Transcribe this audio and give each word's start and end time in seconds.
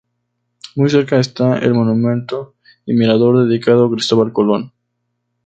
Muy 0.77 0.89
cerca 0.89 1.19
está 1.19 1.59
el 1.59 1.75
monumento 1.75 2.55
y 2.87 2.93
mirador 2.93 3.47
dedicado 3.47 3.85
a 3.85 3.91
Cristóbal 3.91 4.33
Colón. 4.33 4.73